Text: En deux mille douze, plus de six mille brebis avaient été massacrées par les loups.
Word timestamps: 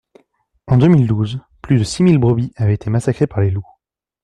En 0.65 0.77
deux 0.79 0.87
mille 0.87 1.05
douze, 1.05 1.39
plus 1.61 1.77
de 1.77 1.83
six 1.83 2.01
mille 2.01 2.17
brebis 2.17 2.51
avaient 2.55 2.73
été 2.73 2.89
massacrées 2.89 3.27
par 3.27 3.41
les 3.41 3.51
loups. 3.51 3.69